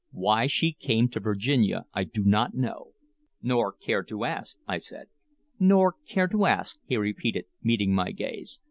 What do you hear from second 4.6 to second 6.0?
I said. "Nor